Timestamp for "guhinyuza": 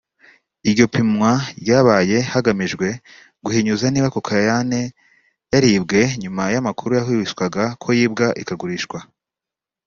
3.43-3.85